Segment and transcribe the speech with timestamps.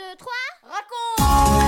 [0.00, 0.32] 2, 3,
[0.64, 1.60] raconte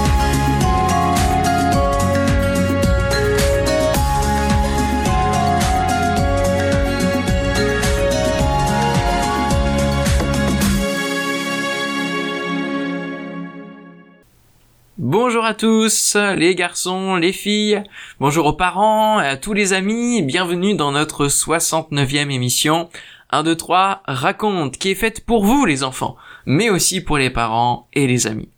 [14.96, 17.82] Bonjour à tous, les garçons, les filles,
[18.18, 22.88] bonjour aux parents, et à tous les amis, bienvenue dans notre 69e émission.
[23.28, 26.16] 1, 2, 3, raconte, qui est faite pour vous les enfants,
[26.46, 28.48] mais aussi pour les parents et les amis.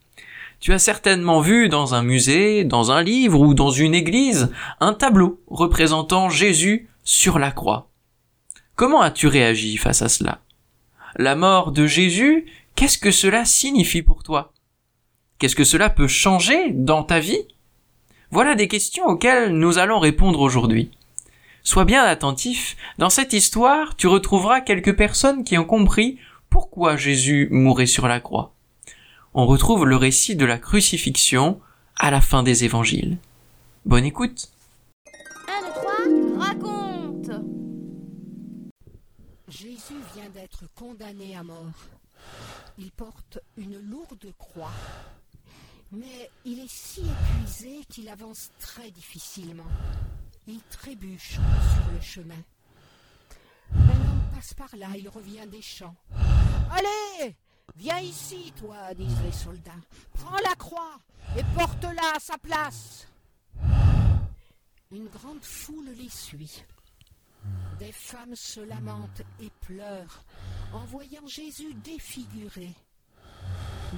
[0.60, 4.94] Tu as certainement vu dans un musée, dans un livre ou dans une église, un
[4.94, 7.90] tableau représentant Jésus sur la croix.
[8.76, 10.40] Comment as-tu réagi face à cela?
[11.16, 14.52] La mort de Jésus, qu'est-ce que cela signifie pour toi?
[15.38, 17.46] Qu'est-ce que cela peut changer dans ta vie?
[18.30, 20.90] Voilà des questions auxquelles nous allons répondre aujourd'hui.
[21.62, 26.18] Sois bien attentif, dans cette histoire, tu retrouveras quelques personnes qui ont compris
[26.54, 28.54] pourquoi Jésus mourait sur la croix?
[29.34, 31.60] On retrouve le récit de la crucifixion
[31.96, 33.18] à la fin des évangiles.
[33.84, 34.52] Bonne écoute
[35.48, 35.72] 1, 2,
[36.36, 37.30] 3, raconte
[39.48, 41.58] Jésus vient d'être condamné à mort.
[42.78, 44.70] Il porte une lourde croix,
[45.90, 49.72] mais il est si épuisé qu'il avance très difficilement.
[50.46, 52.42] Il trébuche sur le chemin.
[53.74, 55.96] Un homme passe par là, il revient des champs.
[56.70, 57.36] Allez,
[57.76, 59.72] viens ici, toi, disent les soldats.
[60.14, 60.98] Prends la croix
[61.36, 63.06] et porte-la à sa place.
[64.90, 66.64] Une grande foule les suit.
[67.78, 70.24] Des femmes se lamentent et pleurent
[70.72, 72.70] en voyant Jésus défiguré,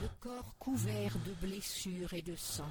[0.03, 2.71] le corps couvert de blessures et de sang.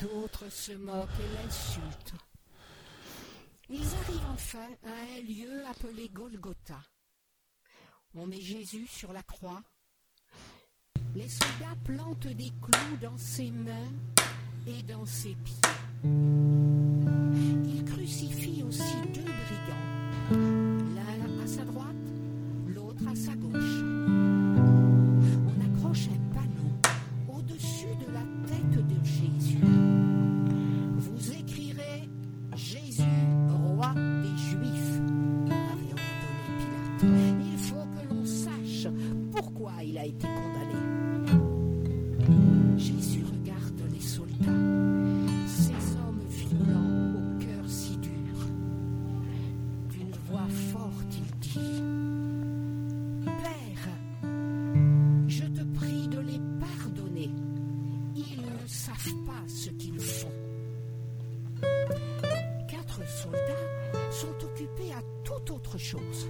[0.00, 2.14] D'autres se moquent et l'insultent.
[3.68, 6.80] Ils arrivent enfin à un lieu appelé Golgotha.
[8.14, 9.62] On met Jésus sur la croix.
[11.14, 13.92] Les soldats plantent des clous dans ses mains
[14.66, 16.77] et dans ses pieds.
[39.84, 40.74] Il a été condamné.
[42.76, 44.44] Jésus regarde les soldats,
[45.46, 48.10] ces hommes violents au cœur si dur.
[49.90, 51.82] D'une voix forte, il dit
[53.24, 53.88] Père,
[55.28, 57.30] je te prie de les pardonner.
[58.16, 60.32] Ils ne savent pas ce qu'ils font.
[62.68, 66.26] Quatre soldats sont occupés à toute autre chose.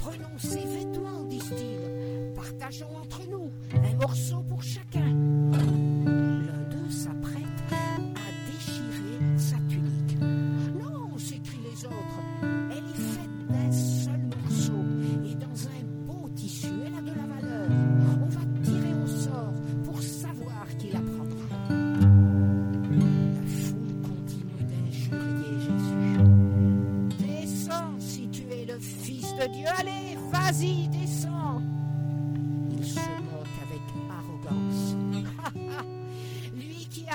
[0.00, 1.93] Prenons ces vêtements, disent-ils.
[2.34, 5.23] Partageons entre nous un morceau pour chacun.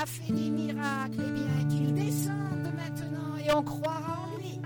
[0.02, 4.62] A fait des miracles, eh bien qu'il descende maintenant et on croira en lui.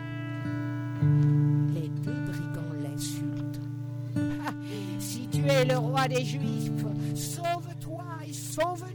[1.73, 3.61] Les deux brigands l'insultent.
[4.99, 6.71] Si tu es le roi des Juifs,
[7.16, 8.93] sauve-toi et sauve-nous.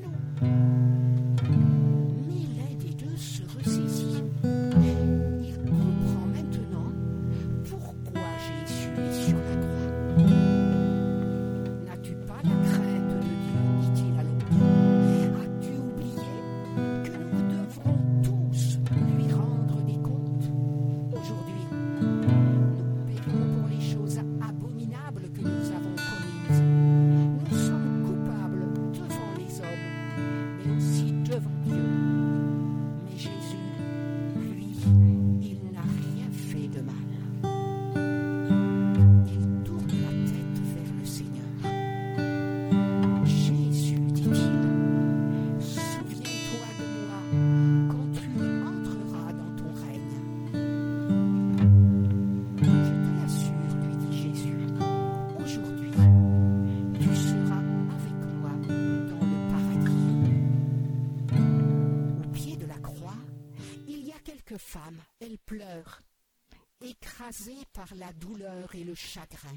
[67.73, 69.57] Par la douleur et le chagrin.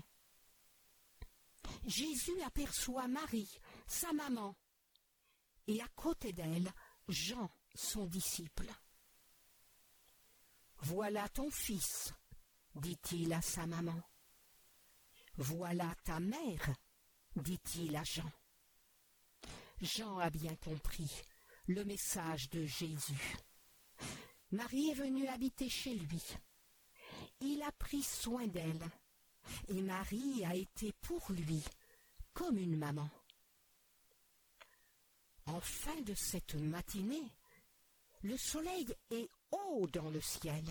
[1.86, 4.56] Jésus aperçoit Marie, sa maman,
[5.68, 6.72] et à côté d'elle,
[7.08, 8.68] Jean, son disciple.
[10.78, 12.14] Voilà ton fils,
[12.76, 14.02] dit-il à sa maman.
[15.38, 16.76] Voilà ta mère,
[17.36, 18.32] dit-il à Jean.
[19.82, 21.10] Jean a bien compris
[21.68, 23.38] le message de Jésus.
[24.52, 26.22] Marie est venue habiter chez lui.
[27.42, 28.90] Il a pris soin d'elle,
[29.68, 31.64] et Marie a été pour lui
[32.34, 33.10] comme une maman.
[35.48, 37.32] En fin de cette matinée,
[38.22, 40.64] le soleil est haut dans le ciel.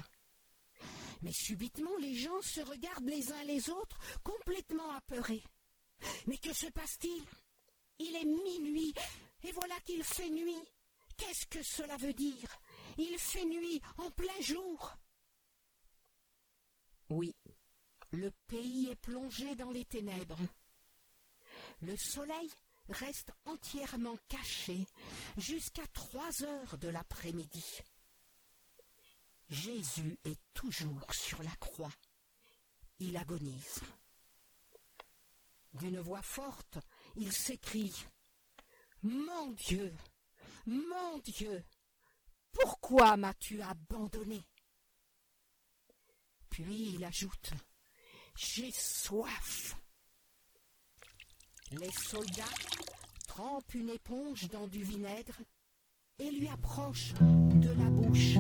[1.22, 5.42] Mais subitement les gens se regardent les uns les autres, complètement apeurés.
[6.26, 7.24] Mais que se passe-t-il?
[7.98, 8.94] Il est minuit,
[9.42, 10.62] et voilà qu'il fait nuit.
[11.16, 12.48] Qu'est-ce que cela veut dire?
[12.96, 14.96] Il fait nuit en plein jour.
[17.10, 17.34] Oui,
[18.12, 20.38] le pays est plongé dans les ténèbres.
[21.82, 22.48] Le soleil
[22.88, 24.86] reste entièrement caché
[25.36, 27.64] jusqu'à trois heures de l'après-midi.
[29.48, 31.92] Jésus est toujours sur la croix.
[33.00, 33.80] Il agonise.
[35.74, 36.78] D'une voix forte,
[37.16, 38.04] il s'écrie
[39.02, 39.92] Mon Dieu,
[40.66, 41.64] mon Dieu,
[42.52, 44.44] pourquoi m'as-tu abandonné?
[46.50, 47.52] Puis il ajoute
[48.36, 49.76] J'ai soif.
[51.72, 52.44] Les soldats
[53.28, 55.38] trempent une éponge dans du vinaigre
[56.18, 58.36] et lui approchent de la bouche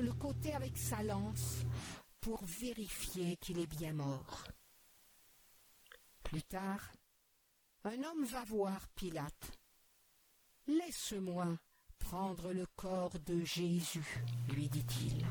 [0.00, 1.64] le côté avec sa lance
[2.20, 4.44] pour vérifier qu'il est bien mort.
[6.22, 6.92] Plus tard,
[7.84, 9.58] un homme va voir Pilate.
[10.66, 11.58] Laisse-moi
[11.98, 14.24] prendre le corps de Jésus,
[14.54, 15.26] lui dit-il.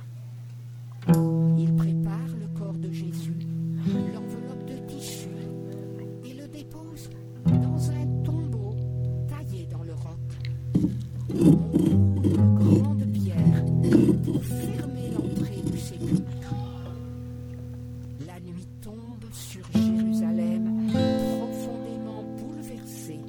[1.57, 3.37] Il prépare le corps de Jésus,
[4.13, 5.29] l'enveloppe de tissu,
[19.53, 23.21] sur Jérusalem, profondément bouleversée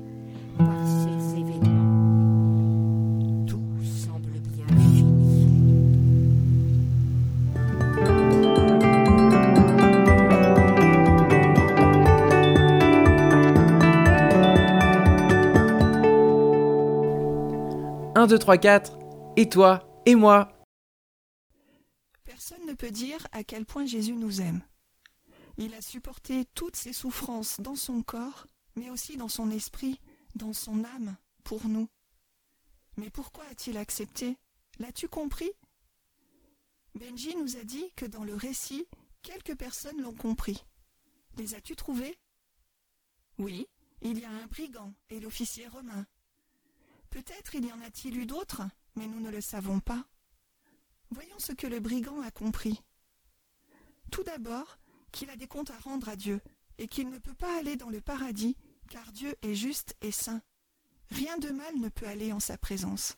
[0.56, 3.44] par ces événements.
[3.46, 5.46] Tout semble bien fini.
[18.14, 18.98] Un, deux, trois, quatre.
[19.36, 20.48] Et toi Et moi?
[22.24, 24.62] Personne ne peut dire à quel point Jésus nous aime.
[25.56, 28.46] Il a supporté toutes ses souffrances dans son corps,
[28.77, 30.01] mais aussi dans son esprit,
[30.34, 31.89] dans son âme, pour nous.
[32.96, 34.37] Mais pourquoi a-t-il accepté?
[34.79, 35.51] L'as-tu compris?
[36.94, 38.87] Benji nous a dit que dans le récit,
[39.23, 40.65] quelques personnes l'ont compris.
[41.37, 42.19] Les as-tu trouvées?
[43.39, 43.67] Oui,
[44.01, 46.06] il y a un brigand et l'officier romain.
[47.11, 48.63] Peut-être il y en a-t-il eu d'autres,
[48.96, 50.05] mais nous ne le savons pas.
[51.11, 52.81] Voyons ce que le brigand a compris.
[54.11, 54.79] Tout d'abord,
[55.14, 56.40] qu'il a des comptes à rendre à Dieu,
[56.76, 58.56] et qu'il ne peut pas aller dans le paradis,
[58.90, 60.42] car Dieu est juste et saint.
[61.10, 63.16] Rien de mal ne peut aller en sa présence.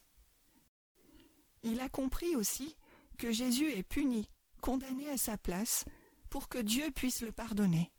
[1.63, 2.77] Il a compris aussi
[3.19, 4.29] que Jésus est puni,
[4.61, 5.85] condamné à sa place,
[6.29, 7.91] pour que Dieu puisse le pardonner.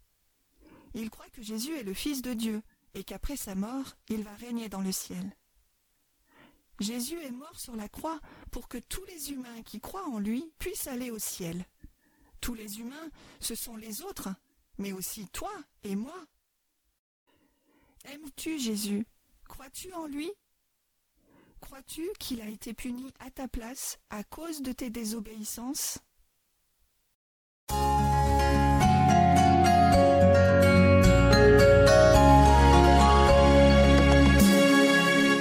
[0.93, 2.61] Il croit que Jésus est le Fils de Dieu,
[2.93, 5.35] et qu'après sa mort, il va régner dans le ciel.
[6.79, 8.19] Jésus est mort sur la croix
[8.51, 11.65] pour que tous les humains qui croient en lui puissent aller au ciel.
[12.41, 14.29] Tous les humains, ce sont les autres,
[14.77, 15.51] mais aussi toi
[15.83, 16.17] et moi.
[18.05, 19.05] Aimes-tu Jésus?
[19.47, 20.31] Crois-tu en lui?
[21.59, 25.99] Crois-tu qu'il a été puni à ta place à cause de tes désobéissances?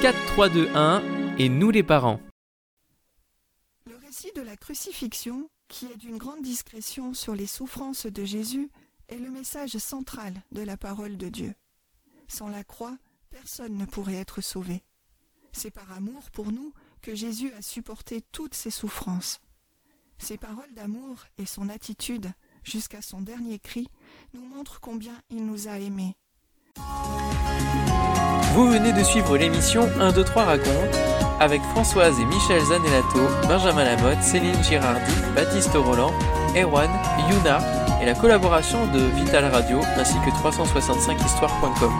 [0.02, 2.20] 4, 3, 2, 1 et nous les parents.
[3.86, 8.70] Le récit de la crucifixion, qui est d'une grande discrétion sur les souffrances de Jésus,
[9.08, 11.54] est le message central de la parole de Dieu.
[12.28, 12.96] Sans la croix,
[13.30, 14.82] personne ne pourrait être sauvé.
[15.52, 19.40] C'est par amour pour nous que Jésus a supporté toutes ses souffrances.
[20.18, 22.32] Ses paroles d'amour et son attitude,
[22.62, 23.88] jusqu'à son dernier cri,
[24.34, 26.16] nous montrent combien il nous a aimés.
[28.54, 33.84] Vous venez de suivre l'émission 1, 2, 3 raconte avec Françoise et Michel Zanellato, Benjamin
[33.84, 36.12] Lamotte, Céline Girardi, Baptiste Roland,
[36.56, 36.90] Erwan,
[37.30, 37.58] Yuna
[38.02, 41.92] et la collaboration de Vital Radio ainsi que 365histoire.com.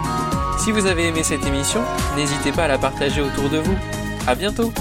[0.59, 1.81] Si vous avez aimé cette émission,
[2.17, 3.77] n'hésitez pas à la partager autour de vous.
[4.27, 4.73] À bientôt!